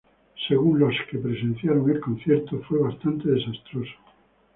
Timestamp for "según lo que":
0.47-1.19